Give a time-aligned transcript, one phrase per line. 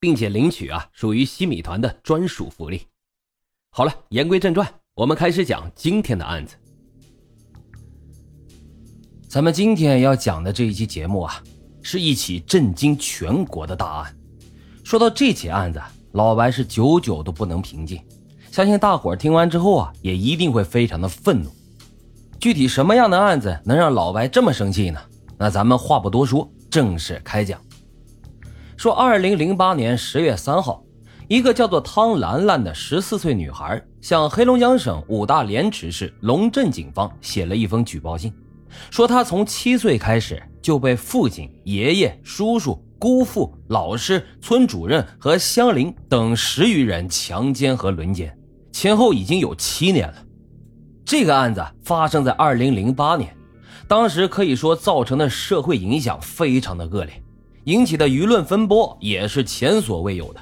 [0.00, 2.82] 并且领取啊，属于西米团的专属福利。
[3.70, 6.56] 好了，言归正传，我们开始讲今天的案子。
[9.28, 11.42] 咱们今天要讲的这一期节目啊，
[11.82, 14.16] 是一起震惊全国的大案。
[14.82, 15.80] 说到这起案子，
[16.12, 18.00] 老白是久久都不能平静。
[18.50, 21.50] 相信大伙儿听完之后啊，也一定会非常的愤怒。
[22.40, 25.00] 具体什么样的案子能让老白这么生气呢？
[25.36, 27.60] 那咱们话不多说，正式开讲。
[28.78, 30.84] 说，二零零八年十月三号，
[31.26, 38.32] 一个叫做汤兰兰的十四岁女孩向黑龙江省五大连池市龙镇警方写了一封举报信，
[38.88, 48.32] 说她从七岁开始就被父亲、爷爷、叔叔、姑父、老师、村主任和乡邻等十余人强奸和轮奸，
[48.70, 50.14] 前后已经有七年了。
[51.04, 53.36] 这个案子发生在二零零八年，
[53.88, 57.20] 当时可以说造成的社会影响非常的恶劣。
[57.64, 60.40] 引起的舆论风波也是前所未有的，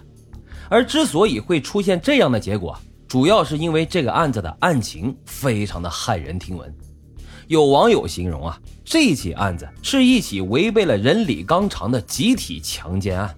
[0.69, 2.78] 而之所以会出现这样的结果，
[3.09, 6.72] 主要是因为这个案子的案情非常的骇人听闻。
[7.48, 13.34] 有网友形容啊，这起案子是一起违背了人理纲常的集体强奸案，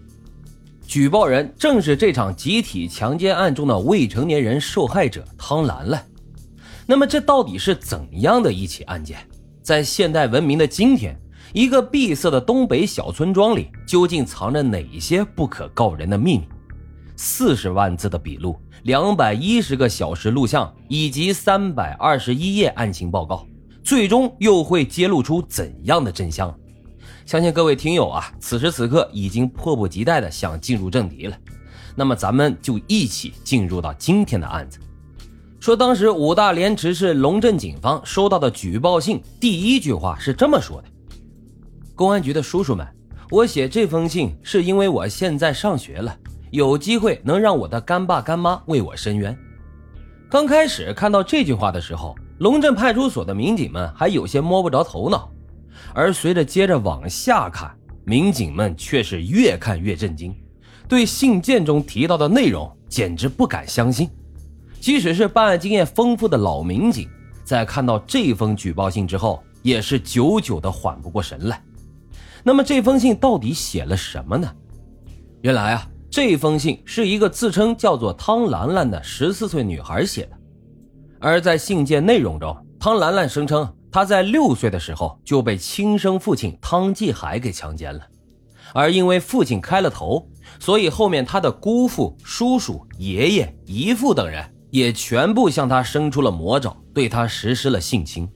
[0.86, 6.06] 举报人正是这场集体强奸案中的未成年人受害者汤兰兰。
[6.86, 9.18] 那么，这到底是怎样的一起案件？
[9.62, 11.14] 在现代文明的今天？
[11.52, 16.44] 一个闭塞的东北小村庄里，究竟藏着哪些不可告人的秘密？
[17.16, 23.46] 四十万字的笔录，两百一十个小时录像，以及三百二十一页案情报告，
[23.82, 26.54] 最终又会揭露出怎样的真相？
[27.24, 31.36] 相信各位听友啊，此时此刻已经迫不及待的想进入正题了。
[31.94, 34.78] 那么，咱们就一起进入到今天的案子。
[35.58, 40.88] 说，当时五大连池市龙镇警方收到的举报信，第一句话是这么说的。
[41.98, 42.86] 公安局的叔叔们，
[43.28, 46.16] 我写这封信是因为我现在上学了，
[46.52, 49.36] 有机会能让我的干爸干妈为我伸冤。
[50.30, 55.28] 刚开始看到这句话的时候，龙镇派出所的民警们还有些摸不着头脑，
[55.92, 60.32] 而随着接着往下看，民警们却是越看越震惊，
[60.86, 64.08] 对信件中提到的内容简直不敢相信。
[64.78, 67.08] 即使是办案经验丰富的老民警，
[67.42, 71.60] 在看到这封举报信之后，也是久久的缓不过神来。
[72.48, 74.50] 那么这封信到底写了什么呢？
[75.42, 80.30] 原来啊，这封信是一个自称叫做汤兰兰的十四岁女孩写的。
[81.20, 88.00] 而在信件内容中，汤兰兰声称她在六岁的时候就被亲生父亲汤继海给强奸了，
[88.72, 90.26] 而因为父亲开了头，
[90.58, 98.26] 所以后面她的姑父、叔叔、爷爷、姨父等人也全部向她伸出了魔爪，对她实施了性侵。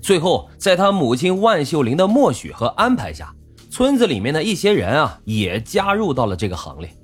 [0.00, 3.32] 最后，在他母亲万秀玲的默许和安排下，
[3.72, 6.94] 村子里面的一些人啊，也加入到了这个行列。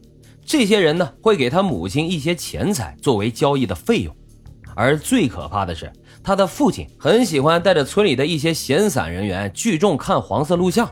[0.44, 4.14] 这些人呢，会给他母亲一些钱财作为交易的费用。
[4.76, 5.90] 而最可怕的是，
[6.22, 10.86] 他的父亲很喜欢带着村里的一些闲散人员聚众看黄色录像，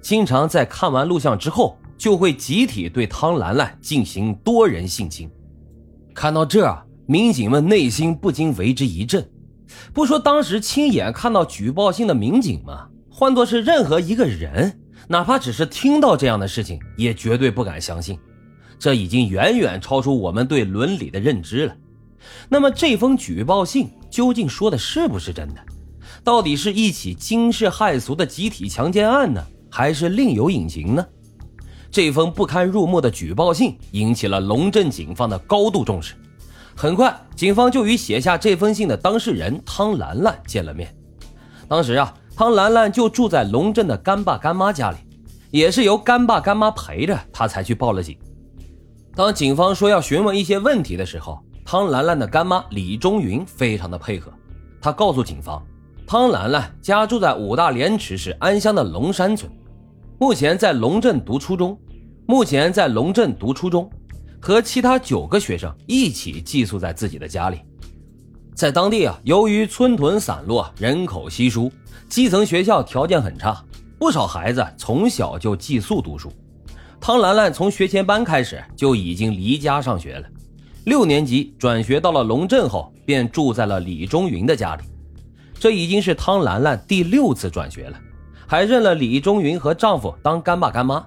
[0.00, 5.30] 经常在看完录像之后，就会集体对汤兰兰进行多人性侵。
[6.14, 9.30] 看到这儿，民警们内心不禁为之一震。
[9.92, 12.86] 不说当时亲眼看到举报信的民警吗？
[13.10, 18.18] 换作是任何一个人，哪怕只是听到这样的事情，也绝对不敢相信。
[18.78, 21.76] 这已经远远超出我们对伦理的认知了。
[22.48, 25.60] 那么这封举报信究竟说的是不是真的？
[26.22, 31.06] 到底是一起惊世骇俗的集体强奸案呢，还是另有隐情呢？
[31.90, 36.14] 这封不堪入目的举报信引起了龙镇警方的高度重视。
[36.76, 40.94] 很快，警方就与写下这封信的当事人汤兰兰见了面。
[41.68, 44.96] 当时啊，汤兰兰就住在龙镇的干爸干妈家里，
[45.50, 48.16] 也是由干爸干妈陪着她才去报了警。
[49.14, 54.32] 当警方说要询问一些问题的时候，汤兰兰的干妈李中云非常的配合。
[54.80, 55.62] 她告诉警方，
[56.06, 59.52] 汤兰兰家住在五大连池市安乡的龙山村，
[60.18, 61.78] 目前在龙镇读初中，
[62.24, 63.90] 目前在龙镇读初中。
[64.40, 67.60] 和其他九个学生一起寄宿在自己的家里，
[68.60, 71.72] 在当地啊，由于村屯散落，人口稀疏，
[72.10, 73.58] 基层学校条件很差，
[73.98, 76.30] 不少孩子从小就寄宿读书。
[77.00, 80.28] 汤兰兰从学前班开始就已经离家上学了，
[80.84, 84.82] 六年级转学到了龙镇后，便住在了李中云的家里。
[85.58, 87.98] 这已经是汤兰兰第六次转学了，
[88.46, 91.02] 还认了李中云和丈夫当干爸干妈。